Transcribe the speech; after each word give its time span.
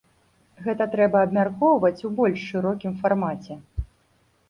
Гэта 0.67 0.87
трэба 0.95 1.17
абмяркоўваць 1.27 1.99
ў 1.99 2.09
больш 2.19 2.49
шырокім 2.51 2.99
фармаце. 3.05 3.63